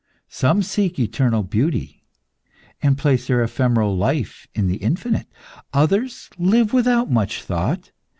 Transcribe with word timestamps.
Some 0.31 0.63
seek 0.63 0.97
eternal 0.97 1.43
beauty, 1.43 2.07
and 2.81 2.97
place 2.97 3.27
their 3.27 3.43
ephemeral 3.43 3.95
life 3.95 4.47
in 4.55 4.65
the 4.65 4.77
infinite. 4.77 5.27
Others 5.73 6.31
live 6.39 6.73
without 6.73 7.11
much 7.11 7.43
thought. 7.43 7.91